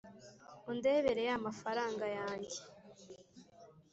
[0.69, 2.59] Undebere ya mafaranga yange,